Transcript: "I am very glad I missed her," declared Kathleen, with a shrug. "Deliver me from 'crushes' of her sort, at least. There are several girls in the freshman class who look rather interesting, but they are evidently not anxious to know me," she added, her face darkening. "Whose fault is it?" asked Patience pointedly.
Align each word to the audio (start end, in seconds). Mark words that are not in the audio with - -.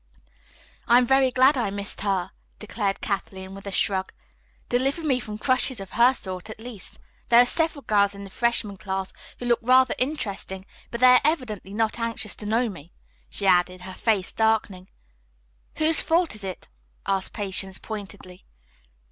"I 0.87 0.97
am 0.97 1.05
very 1.05 1.29
glad 1.29 1.55
I 1.55 1.69
missed 1.69 2.01
her," 2.01 2.31
declared 2.57 3.01
Kathleen, 3.01 3.53
with 3.53 3.67
a 3.67 3.71
shrug. 3.71 4.11
"Deliver 4.67 5.03
me 5.03 5.19
from 5.19 5.37
'crushes' 5.37 5.79
of 5.79 5.91
her 5.91 6.15
sort, 6.15 6.49
at 6.49 6.59
least. 6.59 6.97
There 7.29 7.39
are 7.39 7.45
several 7.45 7.83
girls 7.83 8.15
in 8.15 8.23
the 8.23 8.31
freshman 8.31 8.77
class 8.77 9.13
who 9.37 9.45
look 9.45 9.59
rather 9.61 9.93
interesting, 9.99 10.65
but 10.89 11.01
they 11.01 11.05
are 11.13 11.21
evidently 11.23 11.71
not 11.75 11.99
anxious 11.99 12.35
to 12.37 12.47
know 12.47 12.67
me," 12.67 12.91
she 13.29 13.45
added, 13.45 13.81
her 13.81 13.93
face 13.93 14.31
darkening. 14.31 14.89
"Whose 15.75 16.01
fault 16.01 16.33
is 16.33 16.43
it?" 16.43 16.67
asked 17.05 17.33
Patience 17.33 17.77
pointedly. 17.77 18.43